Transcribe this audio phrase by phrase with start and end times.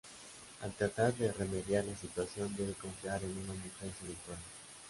[0.63, 4.39] Al tratar de remediar la situación, debe confiar en una mujer seductora.